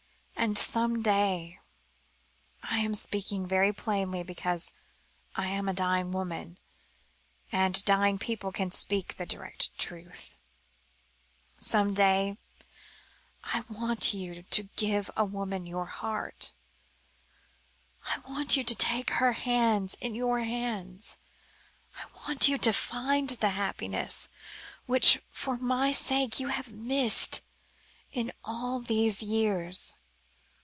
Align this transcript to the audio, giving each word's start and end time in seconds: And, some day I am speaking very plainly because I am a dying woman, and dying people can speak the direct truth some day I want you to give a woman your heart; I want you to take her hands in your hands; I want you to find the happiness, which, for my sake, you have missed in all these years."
And, 0.41 0.57
some 0.57 1.03
day 1.03 1.59
I 2.63 2.79
am 2.79 2.95
speaking 2.95 3.47
very 3.47 3.71
plainly 3.71 4.23
because 4.23 4.73
I 5.35 5.45
am 5.49 5.69
a 5.69 5.73
dying 5.73 6.11
woman, 6.11 6.57
and 7.51 7.85
dying 7.85 8.17
people 8.17 8.51
can 8.51 8.71
speak 8.71 9.15
the 9.17 9.27
direct 9.27 9.77
truth 9.77 10.35
some 11.59 11.93
day 11.93 12.39
I 13.43 13.63
want 13.69 14.15
you 14.15 14.41
to 14.41 14.63
give 14.63 15.11
a 15.15 15.23
woman 15.23 15.67
your 15.67 15.85
heart; 15.85 16.51
I 18.07 18.17
want 18.27 18.57
you 18.57 18.63
to 18.63 18.73
take 18.75 19.11
her 19.11 19.33
hands 19.33 19.95
in 20.01 20.15
your 20.15 20.39
hands; 20.39 21.19
I 21.95 22.05
want 22.27 22.47
you 22.47 22.57
to 22.57 22.73
find 22.73 23.29
the 23.29 23.49
happiness, 23.51 24.27
which, 24.87 25.21
for 25.29 25.55
my 25.55 25.91
sake, 25.91 26.39
you 26.39 26.47
have 26.47 26.69
missed 26.71 27.41
in 28.11 28.31
all 28.43 28.79
these 28.79 29.21
years." 29.21 29.95